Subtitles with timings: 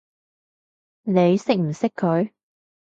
[1.03, 2.31] 你識唔識佢？